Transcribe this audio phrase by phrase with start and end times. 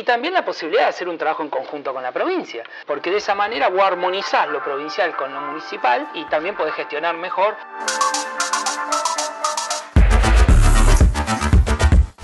[0.00, 3.18] y también la posibilidad de hacer un trabajo en conjunto con la provincia, porque de
[3.18, 7.54] esa manera vos armonizás lo provincial con lo municipal y también podés gestionar mejor.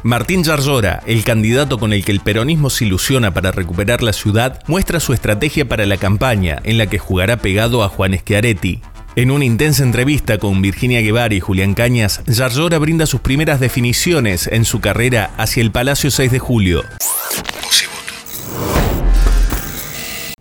[0.02, 4.62] Martín Yarzora, el candidato con el que el peronismo se ilusiona para recuperar la ciudad,
[4.66, 8.80] muestra su estrategia para la campaña, en la que jugará pegado a Juan Schiaretti.
[9.18, 14.46] En una intensa entrevista con Virginia Guevara y Julián Cañas, Yarzora brinda sus primeras definiciones
[14.46, 16.82] en su carrera hacia el Palacio 6 de Julio.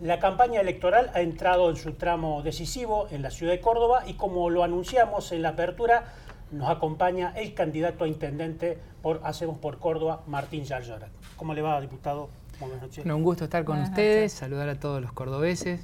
[0.01, 4.15] La campaña electoral ha entrado en su tramo decisivo en la ciudad de Córdoba y
[4.15, 6.13] como lo anunciamos en la apertura,
[6.51, 11.07] nos acompaña el candidato a intendente por Hacemos por Córdoba, Martín Yarzora.
[11.37, 12.27] ¿Cómo le va, diputado?
[12.59, 13.05] Buenas noches.
[13.05, 15.79] un gusto estar con ustedes, saludar a todos los cordobeses.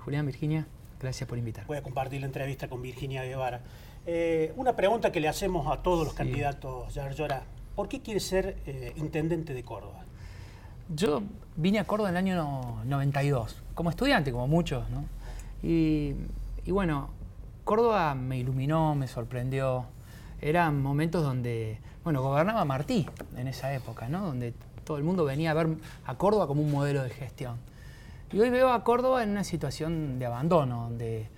[0.00, 0.66] Julián, Virginia,
[1.04, 1.66] gracias por invitar.
[1.66, 3.60] Voy a compartir la entrevista con Virginia Guevara.
[4.06, 7.44] Eh, una pregunta que le hacemos a todos los candidatos, Yarzora.
[7.76, 10.04] ¿Por qué quiere ser eh, intendente de Córdoba?
[10.94, 11.22] Yo
[11.56, 15.04] vine a Córdoba en el año 92, como estudiante, como muchos, ¿no?
[15.62, 16.14] Y,
[16.64, 17.10] y bueno,
[17.64, 19.86] Córdoba me iluminó, me sorprendió,
[20.40, 23.06] eran momentos donde, bueno, gobernaba Martí
[23.36, 24.26] en esa época, ¿no?
[24.26, 24.52] Donde
[24.84, 25.68] todo el mundo venía a ver
[26.04, 27.58] a Córdoba como un modelo de gestión.
[28.34, 31.28] Y hoy veo a Córdoba en una situación de abandono, donde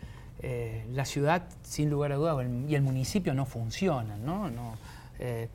[0.41, 4.49] eh, la ciudad, sin lugar a dudas, y el municipio no funcionan, ¿no?
[5.19, 5.51] Eh,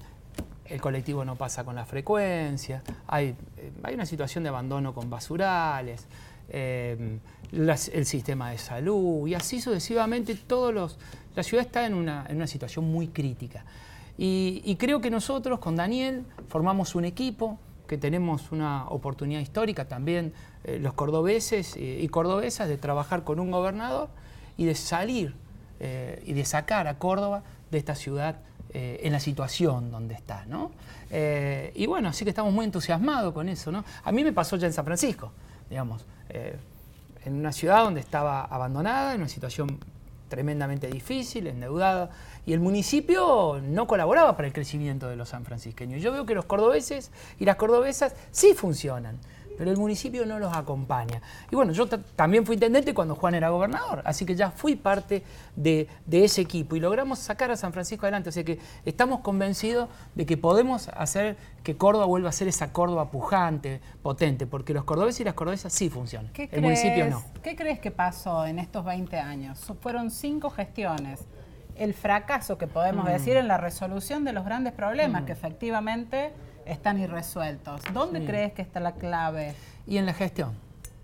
[0.65, 5.09] el colectivo no pasa con la frecuencia, hay, eh, hay una situación de abandono con
[5.09, 6.05] basurales,
[6.47, 10.99] el sistema de salud, y así sucesivamente todos los,
[11.35, 13.65] la ciudad está en una, situación muy crítica.
[14.15, 17.57] Y, creo que nosotros con Daniel formamos un equipo,
[17.91, 20.31] que tenemos una oportunidad histórica también,
[20.63, 24.07] eh, los cordobeses eh, y cordobesas, de trabajar con un gobernador
[24.55, 25.35] y de salir
[25.81, 28.37] eh, y de sacar a Córdoba de esta ciudad
[28.73, 30.45] en la situación donde está.
[30.45, 30.71] ¿no?
[31.11, 33.69] y bueno, así que estamos muy entusiasmados con eso.
[33.69, 33.83] ¿no?
[34.05, 35.33] A mí me pasó ya en San Francisco,
[35.69, 39.77] digamos, en una ciudad donde estaba abandonada, en una situación
[40.29, 42.11] tremendamente difícil, endeudada,
[42.45, 46.01] y el municipio no colaboraba para el crecimiento de los sanfrancisqueños.
[46.01, 49.19] Yo veo que los cordobeses y las cordobesas sí funcionan
[49.61, 51.21] pero el municipio no los acompaña.
[51.51, 55.21] Y bueno, yo también fui intendente cuando Juan era gobernador, así que ya fui parte
[55.55, 58.29] de, ese equipo y logramos sacar a San Francisco adelante.
[58.29, 62.73] O sea que estamos convencidos de que podemos hacer que Córdoba vuelva a ser esa
[62.73, 66.31] Córdoba pujante, potente, porque los cordobeses y las cordobesas sí funcionan.
[66.35, 67.23] el municipio no.
[67.43, 69.59] ¿Qué crees que pasó en estos 20 años?
[69.81, 71.19] Fueron cinco gestiones
[71.77, 73.09] el fracaso que podemos mm.
[73.09, 75.25] decir en la resolución de los grandes problemas, mm.
[75.25, 76.31] que efectivamente
[76.65, 77.81] están irresueltos.
[77.93, 79.55] ¿Dónde crees que está la clave?
[79.87, 80.53] Y en la gestión,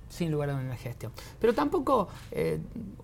[0.10, 1.12] sin lugar a dudas en la gestión.
[1.40, 2.60] Pero tampoco, eh,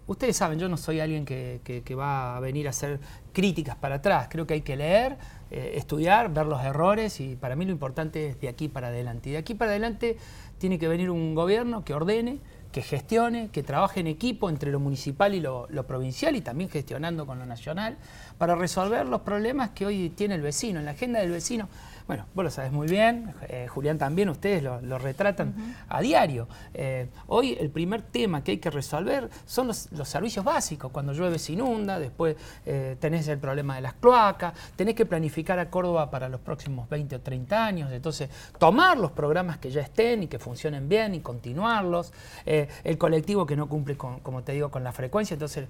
[0.08, 3.00] ustedes saben, yo no soy alguien que, va a venir a hacer
[3.34, 4.28] críticas para atrás.
[4.30, 5.18] Creo que hay que leer,
[5.52, 9.30] eh, estudiar, ver los errores y para mí lo importante es de aquí para adelante.
[9.30, 10.18] Y de aquí para adelante
[10.58, 12.40] tiene que venir un gobierno que ordene,
[12.74, 17.28] que gestione, que trabaje en equipo entre lo municipal y lo, provincial y también gestionando
[17.28, 17.98] con lo nacional
[18.40, 20.80] para resolver los problemas que hoy tiene el vecino.
[20.80, 21.70] En la agenda del vecino
[22.08, 25.54] bueno, vos lo sabes muy bien, eh, Julián también, ustedes lo, retratan
[25.88, 26.48] a diario.
[26.74, 30.92] Eh, hoy el primer tema que hay que resolver son los, servicios básicos.
[30.92, 35.60] Cuando llueve se inunda, después eh, tenés el problema de las cloacas, tenés que planificar
[35.60, 39.82] a Córdoba para los próximos 20 o 30 años, entonces tomar los programas que ya
[39.82, 42.12] estén y que funcionen bien y continuarlos.
[42.46, 45.68] el colectivo que no cumple, con, como te digo, con la frecuencia, entonces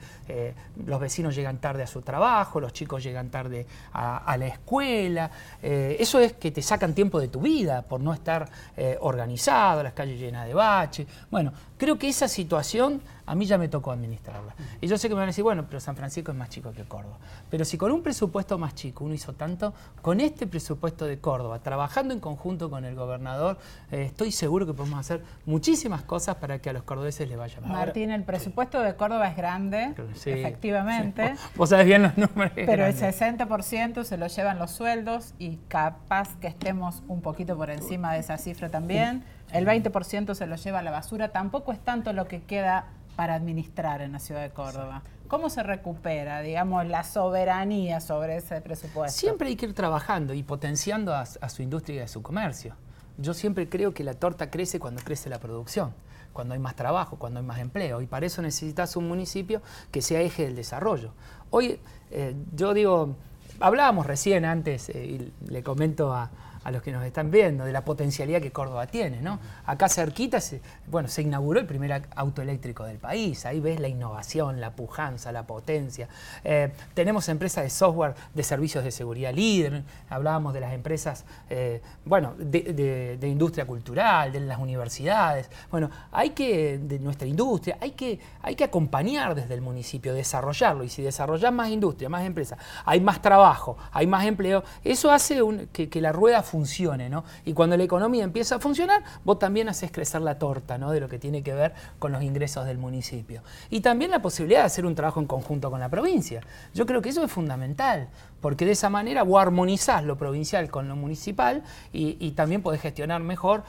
[0.85, 5.29] los vecinos llegan tarde a su trabajo, los chicos llegan tarde a, a la escuela.
[5.61, 9.91] eso es que te sacan tiempo de tu vida por no estar eh, organizado, las
[9.91, 11.05] calles llenas de baches.
[11.29, 14.55] Bueno, creo que esa situación a mí ya me tocó administrarla.
[14.81, 16.71] Y yo sé que me van a decir, bueno, pero San Francisco es más chico
[16.73, 17.17] que Córdoba.
[17.49, 21.59] Pero si con un presupuesto más chico uno hizo tanto, con este presupuesto de Córdoba,
[21.59, 23.57] trabajando en conjunto con el gobernador,
[23.91, 27.61] eh, estoy seguro que podemos hacer muchísimas cosas para que a los cordobeses les vaya
[27.61, 27.75] mejor.
[27.77, 29.93] Martín, el presupuesto de Córdoba es grande,
[30.25, 31.35] efectivamente.
[31.55, 32.51] Vos sabés bien los números.
[32.55, 37.69] Pero el 60% se lo llevan los sueldos y capaz que estemos un poquito por
[37.69, 39.23] encima de esa cifra también.
[39.51, 41.29] El 20% se lo lleva la basura.
[41.29, 45.03] Tampoco es tanto lo que queda para administrar en la ciudad de Córdoba.
[45.27, 49.17] ¿Cómo se recupera, digamos, la soberanía sobre ese presupuesto?
[49.17, 52.75] Siempre hay que ir trabajando y potenciando a, su industria y a su comercio.
[53.17, 55.93] Yo siempre creo que la torta crece cuando crece la producción,
[56.33, 58.01] cuando hay más trabajo, cuando hay más empleo.
[58.01, 59.61] Y para eso necesitas un municipio
[59.91, 61.13] que sea eje del desarrollo.
[61.49, 61.79] Hoy,
[62.11, 63.15] eh, yo digo,
[63.59, 66.29] hablábamos recién antes, eh, y le comento a,
[66.63, 69.21] a los que nos están viendo, de la potencialidad que Córdoba tiene.
[69.21, 69.39] ¿no?
[69.65, 73.87] Acá cerquita se, bueno, se inauguró el primer auto eléctrico del país, ahí ves la
[73.87, 76.07] innovación, la pujanza, la potencia.
[76.43, 81.81] Eh, tenemos empresas de software de servicios de seguridad líder, hablábamos de las empresas eh,
[82.05, 85.49] bueno, de, industria cultural, de las universidades.
[85.71, 90.83] Bueno, hay que, de nuestra industria, hay que, hay que acompañar desde el municipio, desarrollarlo,
[90.83, 95.39] y si desarrollas más industria, más empresas, hay más trabajo, hay más empleo, eso hace
[95.71, 97.23] que, que la rueda funcione, ¿no?
[97.45, 100.91] Y cuando la economía empieza a funcionar, vos también haces crecer la torta, ¿no?
[100.91, 103.41] De lo que tiene que ver con los ingresos del municipio.
[103.71, 106.41] Y también la posibilidad de hacer un trabajo en conjunto con la provincia.
[106.75, 108.09] Yo creo que eso es fundamental,
[108.39, 113.23] porque de esa manera vos armonizás lo provincial con lo municipal y, también podés gestionar
[113.23, 113.63] mejor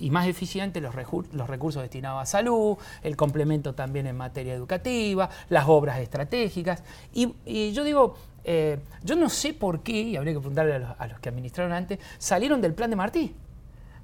[0.00, 5.68] y más eficiente los recursos destinados a salud, el complemento también en materia educativa, las
[5.68, 6.82] obras estratégicas.
[7.12, 8.16] y yo digo,
[8.48, 11.98] eh, yo no sé por qué, y habría que preguntarle a los, que administraron antes,
[12.16, 13.34] salieron del plan de Martí.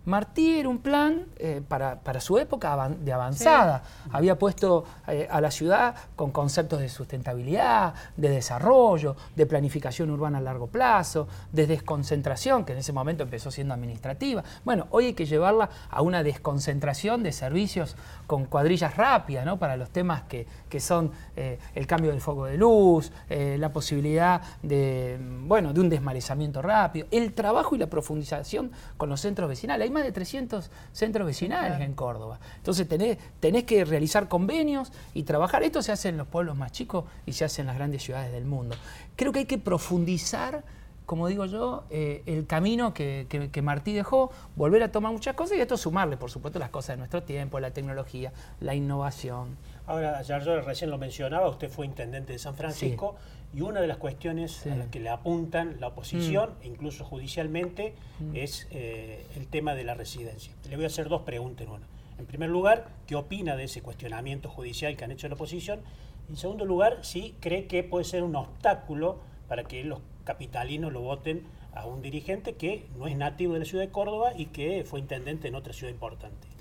[0.05, 3.83] Martí era un plan eh, para, su época de avanzada.
[4.11, 10.39] Había puesto eh, a la ciudad con conceptos de sustentabilidad, de desarrollo, de planificación urbana
[10.39, 14.43] a largo plazo, de desconcentración, que en ese momento empezó siendo administrativa.
[14.65, 17.97] Bueno, hoy hay que llevarla a una desconcentración de servicios
[18.27, 19.59] con cuadrillas rápidas, ¿no?
[19.59, 20.47] Para los temas que,
[20.81, 26.61] son eh, el cambio del foco de luz, la posibilidad de, bueno, de un desmalezamiento
[26.61, 31.81] rápido, el trabajo y la profundización con los centros vecinales más de 300 centros vecinales
[31.81, 32.41] en Córdoba.
[32.57, 35.63] Entonces tenés, tenés que realizar convenios y trabajar.
[35.63, 38.33] Esto se hace en los pueblos más chicos y se hace en las grandes ciudades
[38.33, 38.75] del mundo.
[39.17, 40.65] Creo que hay que profundizar
[41.07, 45.61] como digo yo, eh, el camino que, Martí dejó, volver a tomar muchas cosas y
[45.61, 49.57] esto sumarle, por supuesto, las cosas de nuestro tiempo, la tecnología, la innovación.
[49.87, 53.17] Ahora, Giorgio recién lo mencionaba, usted fue intendente de San Francisco
[53.53, 56.67] y una de las cuestiones a las que le apuntan la oposición, mm.
[56.67, 58.37] incluso judicialmente, mm.
[58.37, 60.55] es eh, el tema de la residencia.
[60.69, 61.87] Le voy a hacer dos preguntas en una.
[62.19, 65.81] En primer lugar, ¿qué opina de ese cuestionamiento judicial que han hecho la oposición?
[66.29, 69.19] En segundo lugar, si cree que puede ser un obstáculo
[69.49, 71.43] para que los capitalinos lo voten
[71.75, 75.01] a un dirigente que no es nativo de la ciudad de Córdoba y que fue
[75.01, 76.52] intendente en otra ciudad importante.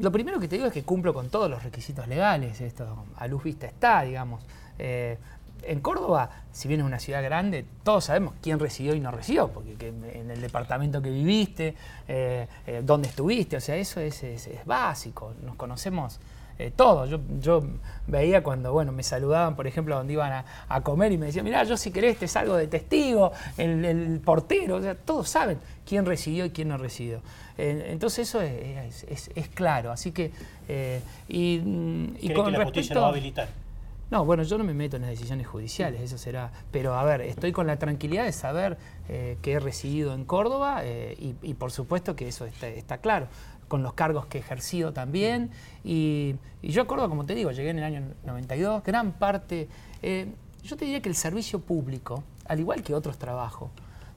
[0.00, 3.26] Lo primero que te digo es que cumplo con todos los requisitos legales, esto a
[3.28, 4.42] luz vista está, digamos.
[4.78, 5.16] Eh,
[5.62, 9.48] en Córdoba, si bien es una ciudad grande, todos sabemos quién residió y no residió,
[9.48, 11.74] porque en el departamento que viviste,
[12.08, 14.24] eh, eh, dónde estuviste, o sea, eso es,
[14.64, 16.18] básico, nos conocemos
[16.60, 17.10] eh, todos.
[17.40, 17.62] Yo,
[18.06, 21.64] veía cuando, bueno, me saludaban, por ejemplo, donde iban a, comer y me decían, mira,
[21.64, 26.44] yo si querés te salgo de testigo, el, portero, o sea, todos saben quién residió
[26.44, 27.20] y quién no residió.
[27.56, 30.32] entonces eso es, claro, así que...
[31.28, 31.60] y,
[32.20, 33.48] y con que la justicia lo va a habilitar?
[34.10, 36.50] No, bueno, yo no me meto en las decisiones judiciales, eso será.
[36.72, 38.76] Pero a ver, estoy con la tranquilidad de saber
[39.08, 43.28] eh, que he residido en Córdoba eh, y, por supuesto que eso está, claro,
[43.70, 45.52] con los cargos que he ejercido también.
[45.84, 49.68] Y, yo a Córdoba, como te digo, llegué en el año 92, gran parte.
[50.02, 50.26] Eh,
[50.64, 53.70] yo te diría que el servicio público, al igual que otros trabajos,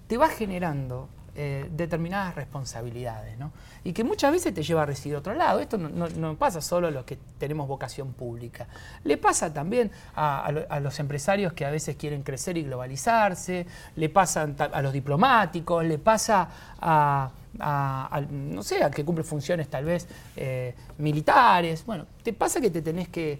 [0.08, 3.52] te va generando eh, determinadas responsabilidades, ¿no?
[3.84, 5.60] Y que muchas veces te lleva a residir a otro lado.
[5.60, 8.68] Esto no, pasa solo a los que tenemos vocación pública.
[9.04, 14.50] Le pasa también a, los empresarios que a veces quieren crecer y globalizarse, le pasa
[14.58, 16.50] a los diplomáticos, le pasa
[16.82, 21.86] a, no sé, a que cumple funciones tal vez eh, militares.
[21.86, 23.40] Bueno, te pasa que te tenés que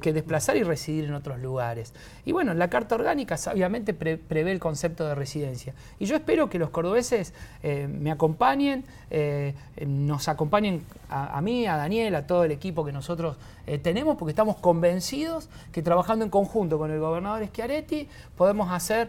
[0.00, 1.94] que, desplazar y residir en otros lugares.
[2.24, 5.74] Y bueno, la Carta Orgánica obviamente prevé el concepto de residencia.
[5.98, 7.32] Y yo espero que los cordobeses
[7.62, 9.54] eh, me acompañen, eh,
[9.86, 14.30] nos acompañen a, mí, a Daniel, a todo el equipo que nosotros eh, tenemos, porque
[14.30, 19.08] estamos convencidos que trabajando en conjunto con el gobernador Schiaretti podemos hacer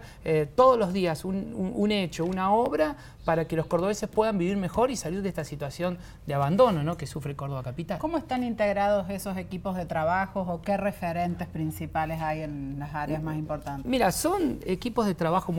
[0.55, 2.95] todos los días un, hecho, una obra
[3.25, 5.97] para que los cordobeses puedan vivir mejor y salir de esta situación
[6.27, 6.97] de abandono ¿no?
[6.97, 7.99] que sufre Córdoba Capital.
[7.99, 13.37] ¿Cómo están integrados esos equipos de trabajo qué referentes principales hay en las áreas más
[13.37, 13.89] importantes?
[13.89, 15.51] Mira, son equipos de trabajo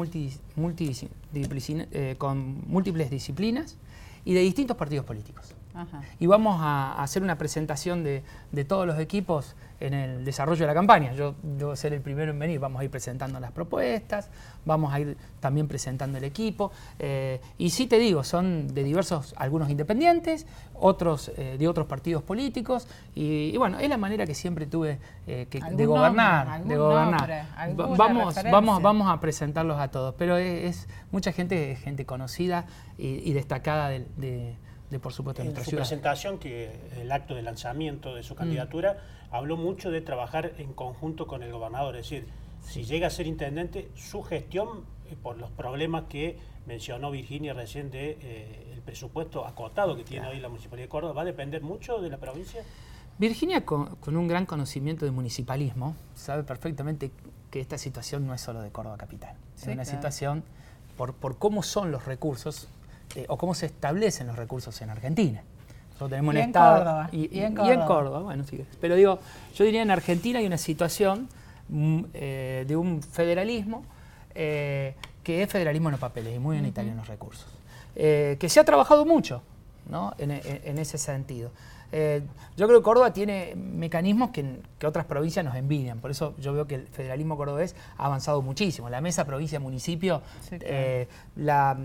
[1.92, 3.76] eh, con múltiples disciplinas
[4.24, 5.54] y de distintos partidos políticos.
[6.20, 8.22] Y vamos a hacer una presentación de,
[8.66, 11.12] todos los equipos en el desarrollo de la campaña.
[11.14, 14.30] Yo debo ser el primero en venir, vamos a ir presentando las propuestas,
[14.64, 16.70] vamos a ir también presentando el equipo.
[16.98, 22.22] Eh, y sí te digo, son de diversos, algunos independientes, otros eh, de otros partidos
[22.22, 22.86] políticos.
[23.14, 26.64] Y, bueno, es la manera que siempre tuve eh, de gobernar.
[26.64, 27.46] de gobernar.
[27.96, 30.14] vamos, vamos, vamos a presentarlos a todos.
[30.16, 32.66] Pero es, mucha gente, gente conocida
[32.96, 34.56] y, destacada de
[35.00, 38.36] por supuesto, en, su presentación, que el acto de lanzamiento de su mm.
[38.36, 38.98] candidatura,
[39.30, 42.26] habló mucho de trabajar en conjunto con el gobernador, es decir,
[42.62, 44.84] si llega a ser intendente, su gestión
[45.22, 50.40] por los problemas que mencionó Virginia recién de eh, el presupuesto acotado que tiene hoy
[50.40, 52.62] la Municipalidad de Córdoba, ¿va a depender mucho de la provincia?
[53.18, 57.12] Virginia, con, un gran conocimiento de municipalismo, sabe perfectamente
[57.50, 59.36] que esta situación no es solo de Córdoba Capital.
[59.56, 60.42] es una situación
[60.96, 62.68] por, por, cómo son los recursos
[63.14, 65.42] eh, o cómo se establecen los recursos en Argentina.
[65.88, 66.78] Nosotros tenemos un Estado.
[66.78, 67.68] Córdoba, y, en Córdoba.
[67.68, 68.20] y, en Córdoba.
[68.20, 68.64] bueno, sí.
[68.80, 69.18] Pero digo,
[69.54, 71.28] yo diría en Argentina hay una situación
[71.68, 73.84] mm, eh, de un federalismo
[74.34, 77.46] eh, que es federalismo en los papeles y muy unitario en los recursos.
[77.94, 79.42] que se ha trabajado mucho
[79.88, 80.14] ¿no?
[80.18, 81.50] en ese sentido.
[81.92, 82.22] Eh,
[82.56, 86.00] yo creo que Córdoba tiene mecanismos que, otras provincias nos envidian.
[86.00, 88.90] Por eso yo veo que el federalismo cordobés ha avanzado muchísimo.
[88.90, 91.76] La mesa provincia-municipio, eh, la,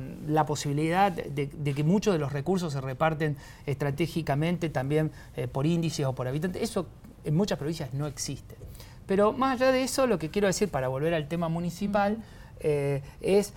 [0.45, 6.13] posibilidad de, que muchos de los recursos se reparten estratégicamente también eh, por índices o
[6.13, 6.87] por habitantes, eso
[7.23, 8.55] en muchas provincias no existe.
[9.05, 12.17] Pero más allá de eso, lo que quiero decir para volver al tema municipal
[12.61, 13.53] es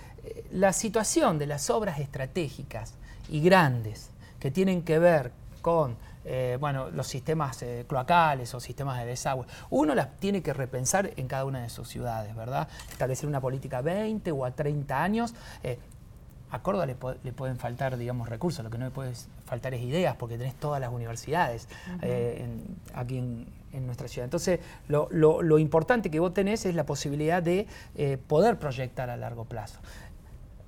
[0.51, 2.93] la situación de las obras estratégicas
[3.29, 4.09] y grandes
[4.39, 5.31] que tienen que ver
[5.61, 9.45] con eh, bueno, los sistemas eh, cloacales o sistemas de desagüe.
[9.69, 12.67] Uno las tiene que repensar en cada una de sus ciudades, ¿verdad?
[12.91, 15.33] Establecer una política a 20 o a 30 años.
[15.63, 15.77] Eh,
[16.51, 19.13] a Córdoba le, pueden faltar, digamos, recursos, lo que no le puede
[19.43, 21.67] faltar es ideas, porque tenés todas las universidades
[22.93, 23.47] aquí en,
[23.87, 24.25] nuestra ciudad.
[24.25, 27.67] Entonces, lo, importante que vos tenés es la posibilidad de
[28.27, 29.79] poder proyectar a largo plazo.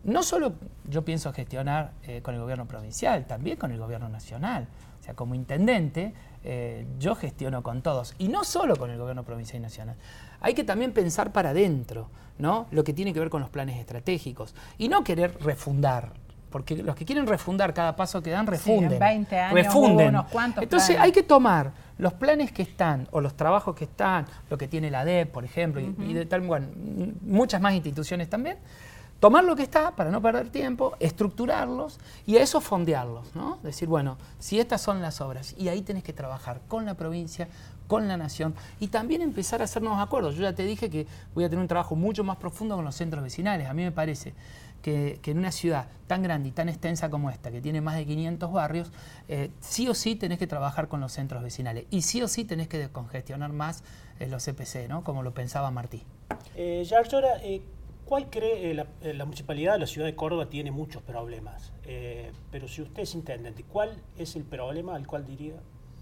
[0.03, 0.53] No solo
[0.89, 1.91] yo pienso gestionar
[2.23, 4.67] con el gobierno provincial, también con el gobierno nacional.
[5.05, 9.21] O sea, como intendente, eh, yo gestiono con todos, y no solo con el gobierno
[9.23, 9.95] provincial y nacional.
[10.41, 12.09] Hay que también pensar para adentro,
[12.39, 12.65] ¿no?
[12.71, 16.13] Lo que tiene que ver con los planes estratégicos, y no querer refundar,
[16.49, 18.93] porque los que quieren refundar cada paso que dan, refunden.
[18.93, 20.09] Sí, 20 años refunden.
[20.09, 24.25] Unos cuantos Entonces hay que tomar los planes que están, o los trabajos que están,
[24.49, 26.65] lo que tiene la DEP, por ejemplo, y, de tal, bueno,
[27.21, 28.57] muchas más instituciones también,
[29.19, 33.59] tomar lo que está para no perder tiempo, estructurarlos y a eso fondearlos, ¿no?
[33.63, 37.47] Decir, bueno, si estas son las obras y ahí tenés que trabajar con la provincia,
[37.87, 40.35] con la nación y también empezar a hacer nuevos acuerdos.
[40.35, 42.95] Yo ya te dije que voy a tener un trabajo mucho más profundo con los
[42.95, 43.67] centros vecinales.
[43.69, 44.33] A mí me parece
[44.81, 48.05] que, en una ciudad tan grande y tan extensa como esta, que tiene más de
[48.05, 48.91] 500 barrios,
[49.27, 52.45] eh, sí o sí tenés que trabajar con los centros vecinales y sí o sí
[52.45, 53.83] tenés que descongestionar más
[54.19, 55.03] eh, los CPC, ¿no?
[55.03, 56.03] Como lo pensaba Martí.
[56.55, 57.61] Eh, eh
[58.05, 61.73] ¿Cuál cree eh, eh, la, municipalidad de la ciudad de Córdoba tiene muchos problemas?
[61.83, 65.55] Eh, pero si usted es intendente, ¿cuál es el problema al cual diría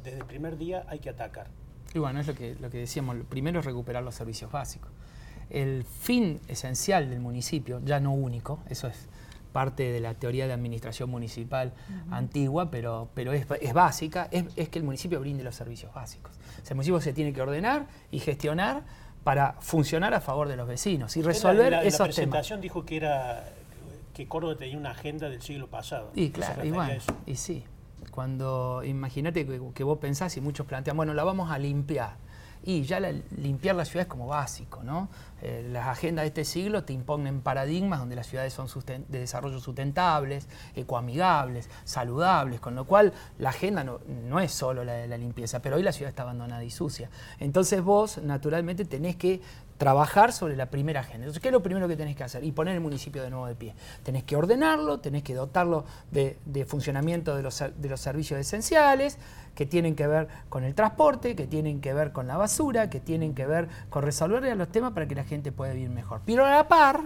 [0.04, 1.48] desde el primer día hay que atacar?
[1.94, 4.92] Y bueno, es lo que, lo que decíamos, primero es recuperar los servicios básicos.
[5.50, 9.08] El fin esencial del municipio, ya no único, eso es
[9.54, 11.74] parte de la teoría de administración municipal
[12.10, 16.36] antigua, pero, pero es, básica, es, es, que el municipio brinde los servicios básicos.
[16.36, 18.84] O sea, el municipio se tiene que ordenar y gestionar
[19.24, 22.98] para funcionar a favor de los vecinos y resolver la, esos la presentación dijo que
[22.98, 23.44] era
[24.14, 26.12] que Córdoba tenía una agenda del siglo pasado.
[26.16, 27.64] Y claro, y bueno, y sí.
[28.12, 32.18] Cuando imagínate que, vos pensás y muchos plantean, bueno, la vamos a limpiar.
[32.64, 35.10] Y ya limpiar la ciudad es como básico, ¿no?
[35.42, 39.60] Eh, las agendas de este siglo te imponen paradigmas donde las ciudades son de desarrollo
[39.60, 45.18] sustentables, ecoamigables, saludables, con lo cual la agenda no, no es solo la de la
[45.18, 47.10] limpieza, pero hoy la ciudad está abandonada y sucia.
[47.40, 49.42] Entonces vos, naturalmente, tenés que
[49.84, 51.26] trabajar sobre la primera agenda.
[51.26, 52.42] Entonces, ¿qué es lo primero que tenés que hacer?
[52.46, 53.76] Y poner el municipio de nuevo de pie.
[54.04, 59.18] Tenés que ordenarlo, tenés que dotarlo de, funcionamiento de los, de los, servicios esenciales,
[59.56, 63.02] que tienen que ver con el transporte, que tienen que ver con la basura, que
[63.02, 66.22] tienen que ver con resolver los temas para que la gente pueda vivir mejor.
[66.26, 67.02] Pero a la par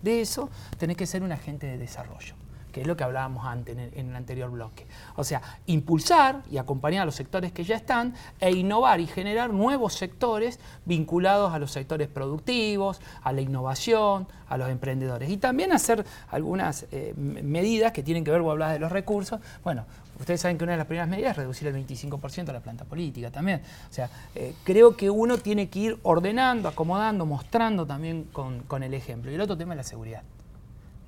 [0.00, 0.48] de eso,
[0.78, 2.34] tenés que ser un agente de desarrollo
[2.72, 4.86] que es lo que hablábamos antes en el, anterior bloque.
[5.16, 9.52] O sea, impulsar y acompañar a los sectores que ya están e innovar y generar
[9.52, 15.30] nuevos sectores vinculados a los sectores productivos, a la innovación, a los emprendedores.
[15.30, 19.40] Y también hacer algunas eh, medidas que tienen que ver, vos de los recursos.
[19.62, 19.84] Bueno,
[20.18, 22.84] ustedes saben que una de las primeras medidas es reducir el 25% de la planta
[22.84, 23.62] política también.
[23.90, 28.82] O sea, eh, creo que uno tiene que ir ordenando, acomodando, mostrando también con, con
[28.82, 29.30] el ejemplo.
[29.30, 30.22] Y el otro tema es la seguridad.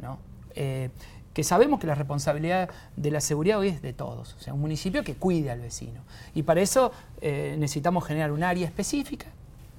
[0.01, 0.19] ¿no?
[0.55, 0.91] Eh,
[1.35, 4.61] que sabemos que la responsabilidad de la seguridad hoy es de todos, o sea, un
[4.61, 6.01] municipio que cuide al vecino.
[6.35, 9.27] Y para eso eh, necesitamos generar un área específica,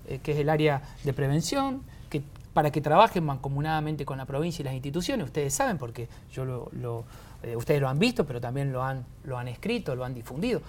[0.08, 2.22] eh, que es el área de prevención, que,
[2.54, 5.26] para que trabajen mancomunadamente con la provincia y las instituciones.
[5.26, 7.06] Ustedes saben, porque yo lo,
[7.42, 10.62] eh, ustedes lo han visto, pero también lo han, lo han escrito, lo han difundido.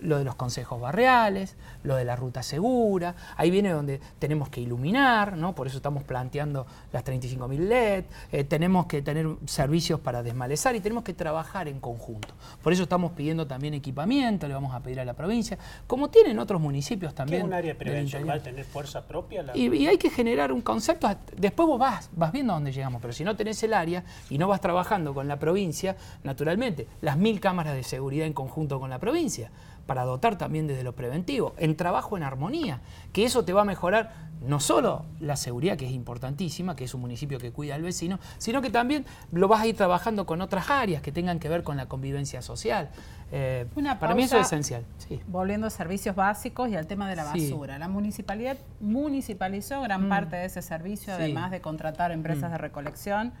[0.00, 4.60] Lo de los consejos barriales, lo de la ruta segura, ahí viene donde tenemos que
[4.60, 5.54] iluminar, ¿no?
[5.54, 10.80] por eso estamos planteando las 35.000 LED, eh, tenemos que tener servicios para desmalezar y
[10.80, 12.34] tenemos que trabajar en conjunto.
[12.62, 16.38] Por eso estamos pidiendo también equipamiento, le vamos a pedir a la provincia, como tienen
[16.38, 17.42] otros municipios también.
[17.42, 18.28] ¿Qué un área de prevención?
[18.28, 19.44] ¿Va a tener fuerza propia?
[19.54, 23.12] Y, hay que generar un concepto, después vos vas, vas viendo a dónde llegamos, pero
[23.12, 27.40] si no tenés el área y no vas trabajando con la provincia, naturalmente, las mil
[27.40, 29.50] cámaras de seguridad en conjunto con la provincia,
[29.86, 32.80] para dotar también desde lo preventivo, en trabajo en armonía,
[33.12, 36.94] que eso te va a mejorar no solo la seguridad, que es importantísima, que es
[36.94, 40.40] un municipio que cuida al vecino, sino que también lo vas a ir trabajando con
[40.40, 42.90] otras áreas que tengan que ver con la convivencia social.
[43.32, 43.66] Eh,
[43.98, 44.84] para mí eso es esencial.
[45.26, 47.78] Volviendo a servicios básicos y al tema de la basura.
[47.78, 50.08] La municipalidad municipalizó gran mm.
[50.08, 52.52] parte de ese servicio, además de contratar empresas mm.
[52.52, 53.32] de recolección.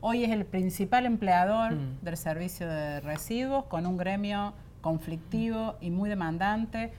[0.00, 1.98] Hoy es el principal empleador mm.
[2.02, 6.92] del servicio de residuos con un gremio conflictivo y muy demandante.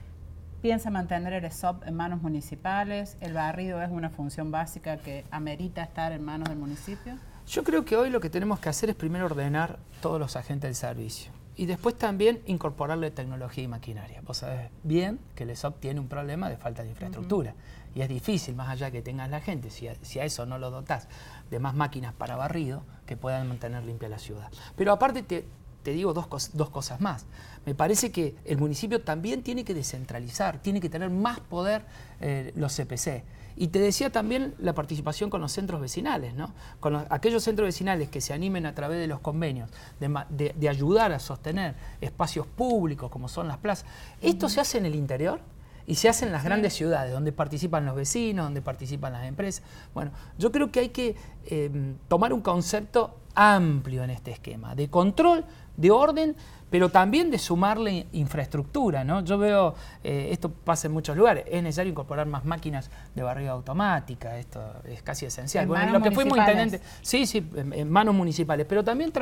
[0.60, 3.16] Piensa mantener el ESOP en manos municipales.
[3.20, 7.16] El barrido es una función básica que amerita estar en manos del municipio.
[7.48, 10.68] Yo creo que hoy lo que tenemos que hacer es primero ordenar todos los agentes
[10.68, 14.22] del servicio y después también incorporarle tecnología y maquinaria.
[14.22, 17.54] Vos sabés bien que el ESOP tiene un problema de falta de infraestructura
[17.94, 20.58] y es difícil, más allá que tengas la gente, si a, si a, eso no
[20.58, 21.08] lo dotás
[21.50, 24.50] de más máquinas para barrido, que puedan mantener limpia la ciudad.
[24.76, 25.44] Pero aparte te,
[25.82, 27.26] te digo dos, dos cosas más.
[27.66, 31.84] Me parece que el municipio también tiene que descentralizar, tiene que tener más poder
[32.20, 33.24] eh, los CPC.
[33.56, 36.52] Y te decía también la participación con los centros vecinales, ¿no?
[36.80, 39.68] con aquellos centros vecinales que se animen a través de los convenios,
[40.00, 43.86] de, ayudar a sostener espacios públicos como son las plazas.
[44.20, 45.40] Esto se hace en el interior
[45.86, 49.62] y se hace en las grandes ciudades, donde participan los vecinos, donde participan las empresas.
[49.92, 54.88] Bueno, yo creo que hay que em, tomar un concepto amplio en este esquema, de
[54.88, 55.44] control,
[55.76, 56.36] de orden,
[56.72, 59.04] pero también de sumarle infraestructura.
[59.04, 59.22] ¿no?
[59.22, 63.50] Yo veo, eh, esto pasa en muchos lugares, es necesario incorporar más máquinas de barriga
[63.50, 65.66] automática, esto es casi esencial.
[65.66, 69.12] bueno, lo que fuimos intendente, sí, sí, en, manos municipales, pero también,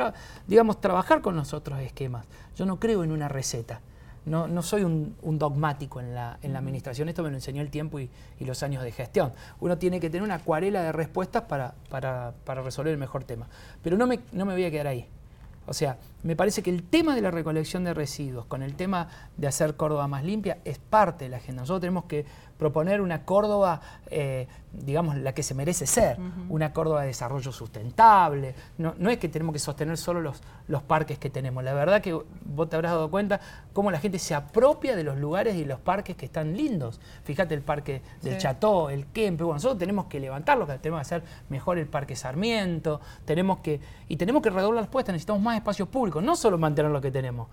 [0.47, 2.25] digamos, trabajar con los otros esquemas.
[2.55, 3.81] Yo no creo en una receta.
[4.23, 7.69] No, no, soy un, dogmático en la, en la, administración, esto me lo enseñó el
[7.69, 9.33] tiempo y, los años de gestión.
[9.59, 13.47] Uno tiene que tener una acuarela de respuestas para, para, para resolver el mejor tema.
[13.83, 15.09] Pero no me, no me voy a quedar ahí.
[15.67, 19.07] O sea, me parece que el tema de la recolección de residuos con el tema
[19.37, 21.61] de hacer Córdoba más limpia es parte de la agenda.
[21.61, 22.25] Nosotros tenemos que
[22.61, 28.53] proponer una Córdoba, eh, digamos, la que se merece ser, una Córdoba de desarrollo sustentable.
[28.77, 31.63] No, es que tenemos que sostener solo los, los parques que tenemos.
[31.63, 33.39] La verdad que vos te habrás dado cuenta
[33.73, 37.01] cómo la gente se apropia de los lugares y los parques que están lindos.
[37.23, 39.43] Fíjate el parque del Cható, el Kempe.
[39.43, 44.17] Bueno, nosotros tenemos que levantarlo, tenemos que hacer mejor el parque Sarmiento, tenemos que, y
[44.17, 47.47] tenemos que redoblar las puestas, necesitamos más espacios públicos, no solo mantener lo que tenemos.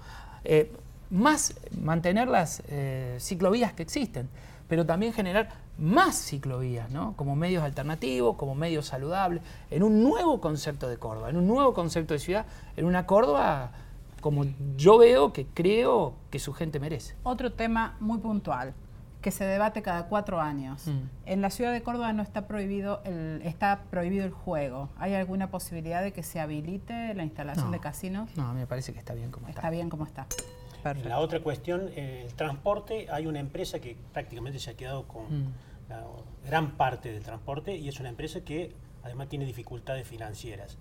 [0.44, 0.70] Eh,
[1.08, 4.28] más mantener las eh, ciclovías que existen
[4.68, 7.14] pero también generar más ciclovías, ¿no?
[7.16, 11.74] como medios alternativos, como medios saludables, en un nuevo concepto de Córdoba, en un nuevo
[11.74, 13.72] concepto de ciudad, en una Córdoba
[14.20, 14.44] como
[14.76, 17.14] yo veo que creo que su gente merece.
[17.22, 18.74] Otro tema muy puntual
[19.20, 20.86] que se debate cada cuatro años.
[20.86, 21.00] Mm.
[21.26, 24.90] En la ciudad de Córdoba no está prohibido el, está prohibido el juego.
[24.98, 28.30] ¿Hay alguna posibilidad de que se habilite la instalación de casinos?
[28.36, 29.60] No, me parece que está bien como está.
[29.60, 30.26] Está bien como está.
[31.04, 35.52] La otra cuestión, el transporte, hay una empresa que prácticamente se ha quedado con mm.
[35.88, 36.04] la
[36.46, 40.78] gran parte del transporte y es una empresa que además tiene dificultades financieras.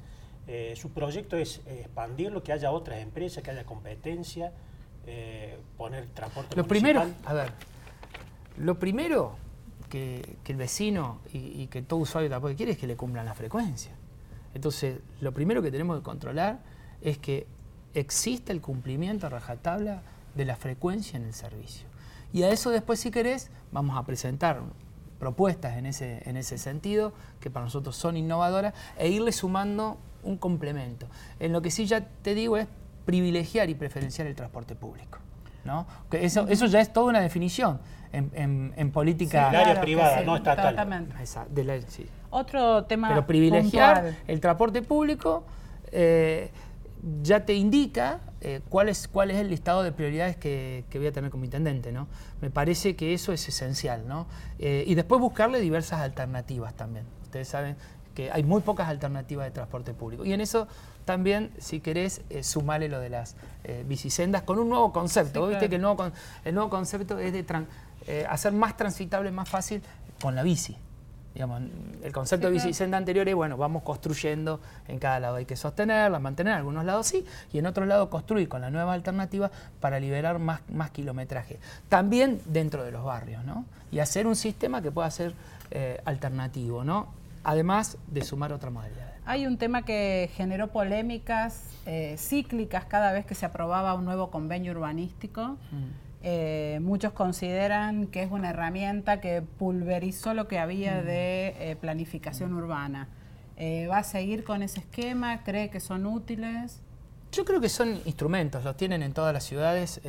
[0.48, 4.54] Eh, su proyecto es expandirlo, que haya otras empresas, que haya competencia,
[5.06, 7.52] eh, poner transporte Lo primero, a ver,
[8.58, 9.38] lo primero
[9.90, 13.92] que, el vecino y, que todo usuario tampoco quiere es que le cumplan la frecuencia.
[14.54, 16.60] Entonces, lo primero que tenemos que controlar
[17.02, 17.48] es que
[17.94, 20.02] existe el cumplimiento a rajatabla
[20.36, 21.88] de la frecuencia en el servicio.
[22.34, 24.62] Y a eso después, si querés, vamos a presentar
[25.20, 30.38] propuestas en ese, en ese sentido, que para nosotros son innovadoras, e irle sumando un
[30.38, 31.08] complemento.
[31.40, 32.68] En lo que sí ya te digo es
[33.06, 35.20] privilegiar y preferenciar el transporte público.
[35.66, 35.88] ¿no?
[36.12, 37.80] Eso, eso ya es toda una definición
[38.12, 39.50] en, en, política...
[39.50, 40.76] área privada, no estatal.
[42.30, 45.44] Otro tema Pero privilegiar el transporte público...
[45.92, 46.52] Eh,
[47.22, 51.12] ya te indica eh, cuál, es, cuál es el listado de prioridades que, voy a
[51.12, 51.92] tener como intendente.
[51.92, 52.08] ¿no?
[52.42, 54.08] Me parece que eso es esencial.
[54.08, 54.28] ¿no?
[54.60, 57.06] Eh, y después buscarle diversas alternativas también.
[57.24, 57.76] Ustedes saben
[58.14, 60.26] que hay muy pocas alternativas de transporte público.
[60.26, 60.68] Y en eso
[61.06, 63.36] también, si querés, eh, sumarle lo de las
[63.86, 65.48] bicisendas con un nuevo concepto.
[65.48, 66.12] Viste que el nuevo,
[66.46, 67.46] el nuevo concepto es de
[68.30, 69.82] hacer más transitable, más fácil
[70.22, 70.78] con la bici.
[71.34, 71.62] Digamos,
[72.04, 75.36] el concepto de bicicenda anterior es, bueno, vamos construyendo en cada lado.
[75.36, 78.72] Hay que sostenerla, mantener, en algunos lados sí, y en otros lados construir con la
[78.72, 81.60] nueva alternativa para liberar más, más kilometraje.
[81.90, 83.66] También dentro de los barrios, ¿no?
[83.92, 85.34] Y hacer un sistema que pueda ser
[85.70, 87.08] eh, alternativo, ¿no?
[87.44, 89.14] Además de sumar otra modalidad.
[89.26, 94.32] Hay un tema que generó polémicas eh, cíclicas cada vez que se aprobaba un nuevo
[94.32, 95.58] convenio urbanístico.
[95.72, 96.07] Mm.
[96.24, 101.06] Eh, muchos consideran que es una herramienta que pulverizó lo que había mm.
[101.06, 103.08] de eh, planificación urbana.
[103.56, 105.44] Eh, ¿Va a seguir con ese esquema?
[105.44, 106.82] ¿Cree que son útiles?
[107.32, 110.00] Yo creo que son instrumentos, los tienen en todas las ciudades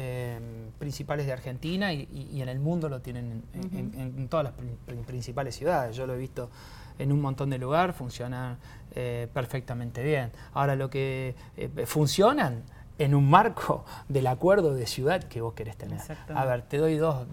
[0.78, 4.52] principales de Argentina y, en el mundo lo tienen en, todas
[4.86, 5.96] las principales ciudades.
[5.96, 6.48] Yo lo he visto
[6.96, 8.56] en un montón de lugares, funciona
[8.94, 10.30] perfectamente bien.
[10.54, 11.34] Ahora, lo que
[11.86, 12.62] funcionan
[12.98, 16.00] en un marco del acuerdo de ciudad que vos querés tener.
[16.34, 17.26] A ver, te doy dos,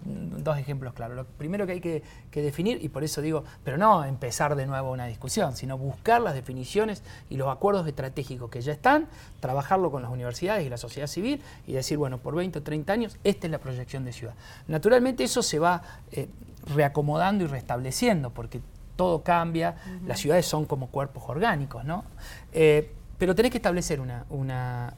[0.58, 1.16] ejemplos claros.
[1.16, 4.92] Lo primero que hay que, definir, y por eso digo, pero no empezar de nuevo
[4.92, 9.08] una discusión, sino buscar las definiciones y los acuerdos estratégicos que ya están,
[9.40, 12.94] trabajarlo con las universidades y la sociedad civil y decir, bueno, por 20 o 30
[12.94, 14.36] años, esta es la proyección de ciudad.
[14.68, 16.30] Naturalmente eso se va eh,
[16.74, 18.62] reacomodando y restableciendo, porque
[18.96, 19.76] todo cambia,
[20.06, 22.06] las ciudades son como cuerpos orgánicos, ¿no?
[22.54, 24.26] Eh, pero tenés que establecer una,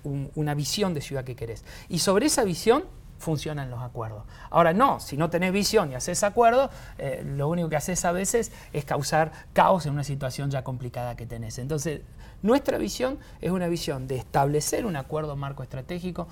[0.04, 1.64] una, visión de ciudad que querés.
[1.90, 2.86] Y sobre esa visión
[3.20, 4.24] funcionan los acuerdos.
[4.50, 8.12] Ahora no, si no tenés visión y haces acuerdo, eh, lo único que haces a
[8.12, 11.58] veces es causar caos en una situación ya complicada que tenés.
[11.58, 12.02] Entonces,
[12.44, 16.28] nuestra visión es una visión de establecer un acuerdo marco estratégico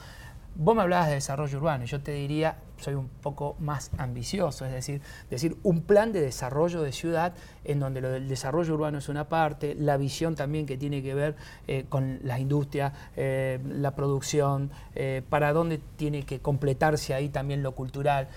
[0.58, 4.66] Vos me hablabas de desarrollo urbano y yo te diría, soy un poco más ambicioso,
[4.66, 7.34] es decir, decir, un plan de desarrollo de ciudad
[7.66, 11.14] en donde lo del desarrollo urbano es una parte, la visión también que tiene que
[11.14, 11.36] ver
[11.68, 17.62] eh, con las industrias, eh, la producción, eh, para dónde tiene que completarse ahí también
[17.62, 18.30] lo cultural,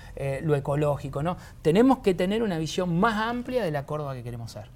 [0.43, 1.37] lo ecológico, ¿no?
[1.63, 4.69] Tenemos que tener una visión más amplia de la Córdoba que queremos ser.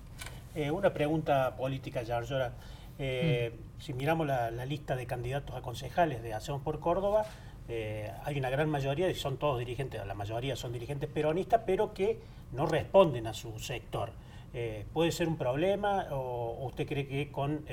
[0.70, 2.52] una pregunta política, Yarlora.
[2.98, 7.24] Eh, si miramos la, lista de candidatos a concejales de Hacemos por Córdoba,
[7.68, 11.92] eh, hay una gran mayoría, y son todos dirigentes, la mayoría son dirigentes peronistas, pero
[11.92, 12.20] que
[12.52, 14.12] no responden a su sector.
[14.54, 17.64] Eh, ¿Puede ser un problema o, usted cree que con,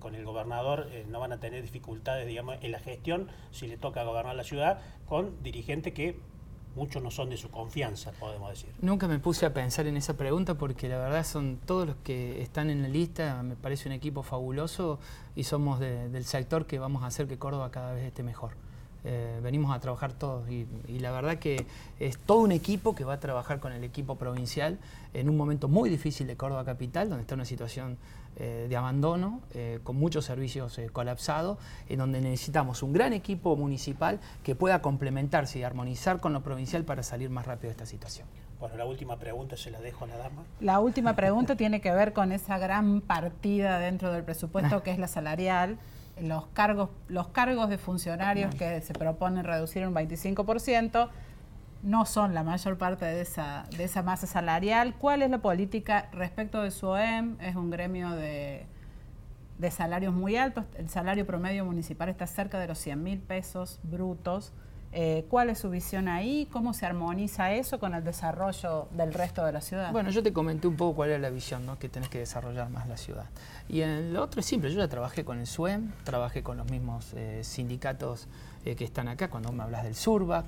[0.00, 4.02] con el gobernador no van a tener dificultades digamos, en la gestión si le toca
[4.02, 6.18] gobernar la ciudad con dirigentes que
[6.76, 8.70] muchos no son de su confianza, podemos decir.
[8.80, 12.42] Nunca me puse a pensar en esa pregunta porque la verdad son todos los que
[12.42, 14.98] están en la lista, me parece un equipo fabuloso
[15.36, 18.52] y somos del sector que vamos a hacer que Córdoba cada vez esté mejor.
[19.04, 20.66] Eh, venimos a trabajar todos y,
[20.98, 21.66] la verdad que
[22.00, 24.78] es todo un equipo que va a trabajar con el equipo provincial
[25.12, 27.98] en un momento muy difícil de Córdoba Capital, donde está una situación
[28.36, 34.20] eh, de abandono, eh, con muchos servicios colapsados, en donde necesitamos un gran equipo municipal
[34.42, 38.26] que pueda complementarse y armonizar con lo provincial para salir más rápido de esta situación.
[38.58, 40.44] Bueno, la última pregunta se la dejo a la dama.
[40.60, 44.98] La última pregunta tiene que ver con esa gran partida dentro del presupuesto que es
[44.98, 45.78] la salarial
[46.20, 51.08] los cargos, los cargos de funcionarios que se proponen reducir un 25%
[51.82, 54.94] no son la mayor parte de esa, de esa masa salarial.
[54.94, 57.36] ¿Cuál es la política respecto de su OEM?
[57.40, 58.66] Es un gremio de,
[59.58, 60.64] de salarios muy altos.
[60.76, 64.52] El salario promedio municipal está cerca de los 100 mil pesos brutos.
[64.96, 66.46] Eh, ¿Cuál es su visión ahí?
[66.52, 69.90] ¿Cómo se armoniza eso con el desarrollo del resto de la ciudad?
[69.90, 71.80] Bueno, yo te comenté un poco cuál era la visión, ¿no?
[71.80, 73.26] que tenés que desarrollar más la ciudad.
[73.68, 77.12] Y lo otro es simple, yo ya trabajé con el SUEM, trabajé con los mismos
[77.16, 78.28] eh, sindicatos
[78.64, 80.46] eh, que están acá, cuando me hablas del SURBAC,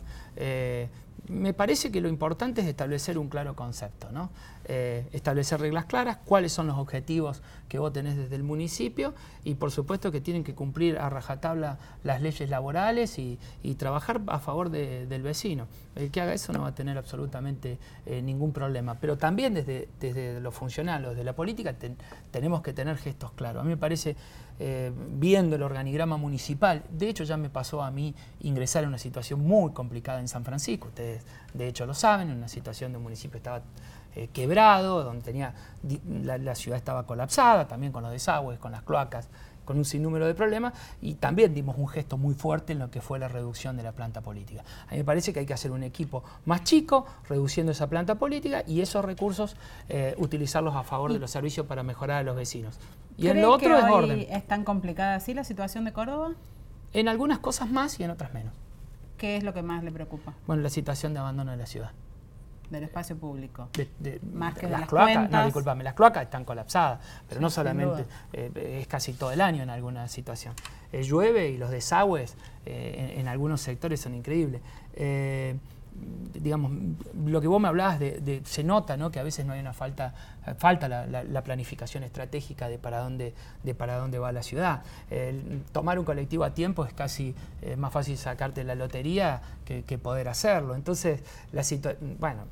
[1.28, 4.30] me parece que lo importante es establecer un claro concepto, ¿no?
[4.68, 9.54] Eh, establecer reglas claras, cuáles son los objetivos que vos tenés desde el municipio y
[9.54, 13.38] por supuesto que tienen que cumplir a rajatabla las leyes laborales y,
[13.76, 15.66] trabajar a favor del vecino.
[15.94, 18.94] El que haga eso no va a tener absolutamente eh, ningún problema.
[18.94, 21.74] Pero también desde, desde lo funcional o desde la política
[22.30, 23.60] tenemos que tener gestos claros.
[23.60, 24.16] A mí me parece,
[24.58, 28.98] eh, viendo el organigrama municipal, de hecho ya me pasó a mí ingresar en una
[28.98, 30.88] situación muy complicada en San Francisco.
[30.88, 31.15] Ustedes
[31.54, 33.62] de hecho lo saben, en una situación de un municipio estaba
[34.14, 35.52] eh, quebrado, donde tenía,
[36.22, 39.28] la, ciudad estaba colapsada, también con los desagües, con las cloacas,
[39.66, 43.02] con un sinnúmero de problemas, y también dimos un gesto muy fuerte en lo que
[43.02, 44.64] fue la reducción de la planta política.
[44.88, 48.14] A mí me parece que hay que hacer un equipo más chico, reduciendo esa planta
[48.14, 49.54] política, y esos recursos
[49.90, 52.78] eh, utilizarlos a favor de los servicios para mejorar a los vecinos.
[53.18, 54.26] Y en lo otro es orden.
[54.30, 56.32] ¿Es tan complicada así la situación de Córdoba?
[56.94, 58.54] En algunas cosas más y en otras menos.
[59.18, 60.34] ¿Qué es lo que más le preocupa?
[60.46, 61.92] Bueno, la situación de abandono de la ciudad
[62.70, 63.68] del espacio público.
[64.32, 65.30] más que de las, cloacas.
[65.30, 69.62] No, disculpame, las cloacas están colapsadas, pero no solamente, eh, es casi todo el año
[69.62, 70.54] en alguna situación.
[70.92, 74.60] Eh, llueve y los desagües eh, en, algunos sectores son increíbles.
[76.32, 76.72] Digamos,
[77.24, 79.10] lo que vos me hablabas de, se nota, ¿no?
[79.10, 80.14] Que a veces no hay una falta,
[80.58, 84.82] falta la, planificación estratégica de para dónde, de para dónde va la ciudad.
[85.72, 87.34] tomar un colectivo a tiempo es casi
[87.76, 90.74] más fácil sacarte la lotería que, poder hacerlo.
[90.74, 91.20] Entonces,
[91.52, 91.62] la
[92.18, 92.44] bueno,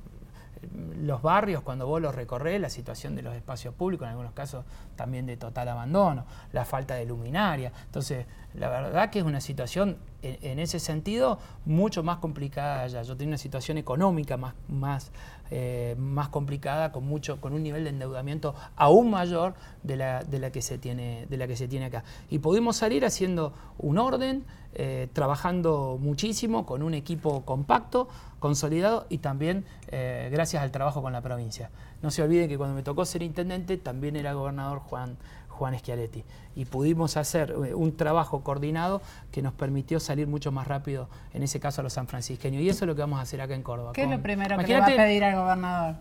[0.72, 4.64] los barrios, cuando vos los recorres, la situación de los espacios públicos, en algunos casos
[4.96, 7.72] también de total abandono, la falta de luminaria.
[7.86, 13.02] Entonces, la verdad que es una situación en, ese sentido mucho más complicada allá.
[13.02, 15.10] Yo tengo una situación económica más, más,
[15.50, 20.38] eh, más complicada, con, mucho, con un nivel de endeudamiento aún mayor de la, de
[20.38, 22.04] la, que se tiene, de la que se tiene acá.
[22.30, 24.44] Y pudimos salir haciendo un orden,
[24.74, 28.08] eh, trabajando muchísimo con un equipo compacto,
[28.38, 31.70] consolidado y también eh, gracias al trabajo con la provincia.
[32.02, 35.16] No se olviden que cuando me tocó ser intendente también era gobernador Juan,
[35.48, 36.24] Juan Schiaretti.
[36.56, 39.00] Y pudimos hacer eh, un trabajo coordinado
[39.32, 42.62] que nos permitió salir mucho más rápido, en ese caso a los sanfrancisqueños.
[42.62, 43.92] Y eso es lo que vamos a hacer acá en Córdoba.
[43.92, 45.94] ¿Qué es lo primero que le va a pedir al gobernador?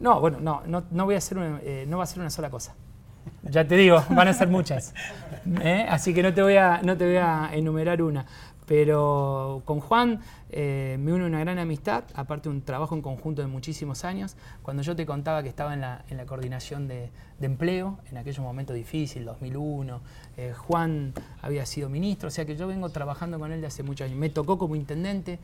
[0.00, 2.74] No, bueno, no, no, voy a hacer eh, no va a ser una sola cosa.
[3.42, 4.94] Ya te digo, van a ser muchas.
[5.62, 5.86] ¿eh?
[5.88, 8.24] Así que no te, voy a, no te voy a enumerar una.
[8.66, 13.48] Pero con Juan eh, me une una gran amistad, aparte un trabajo en conjunto de
[13.48, 14.36] muchísimos años.
[14.62, 18.38] Cuando yo te contaba que estaba en la, en la coordinación de, empleo, en aquellos
[18.38, 20.00] momentos difíciles, 2001,
[20.36, 23.82] eh, Juan había sido ministro, o sea que yo vengo trabajando con él de hace
[23.82, 24.16] muchos años.
[24.16, 25.40] Me tocó como intendente,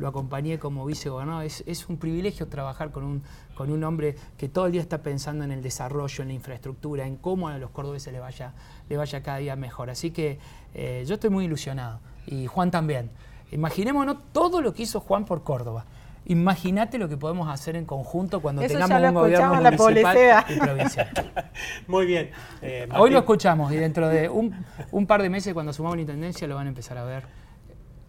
[0.00, 1.44] lo acompañé como vicegobernador.
[1.44, 3.22] Es, es un privilegio trabajar con un,
[3.54, 7.06] con un hombre que todo el día está pensando en el desarrollo, en la infraestructura,
[7.06, 8.54] en cómo a los cordobeses le vaya,
[8.88, 9.90] le vaya cada día mejor.
[9.90, 10.38] Así que
[10.74, 13.10] eh, yo estoy muy ilusionado y Juan también.
[13.52, 15.84] Imaginémonos todo lo que hizo Juan por Córdoba.
[16.26, 21.10] Imagínate lo que podemos hacer en conjunto cuando tengamos un gobierno municipal y provincial.
[21.88, 22.30] Muy bien.
[22.62, 24.54] Eh, Hoy lo escuchamos y dentro de un,
[24.92, 27.24] un, par de meses, cuando sumamos la intendencia, lo van a empezar a ver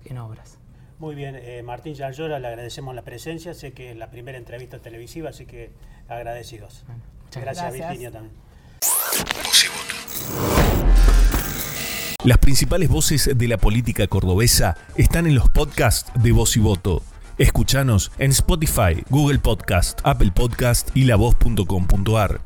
[0.05, 0.60] en obras.
[1.01, 3.55] Muy bien, eh, Martín Yallora, le agradecemos la presencia.
[3.55, 5.71] Sé que es la primera entrevista televisiva, así que
[6.07, 6.83] agradecidos.
[7.23, 8.35] muchas gracias, gracias, Virginia también.
[12.23, 17.01] Las principales voces de la política cordobesa están en los podcasts de Voz y Voto.
[17.39, 22.41] Escuchanos en Spotify, Google Podcast, Apple Podcast y lavoz.com.ar.